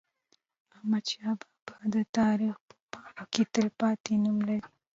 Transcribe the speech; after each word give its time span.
احمدشاه 0.75 1.35
بابا 1.41 1.75
د 1.93 1.97
تاریخ 2.17 2.55
په 2.67 2.75
پاڼو 2.91 3.23
کې 3.33 3.43
تلپاتې 3.53 4.13
نوم 4.23 4.37
لري. 4.47 4.67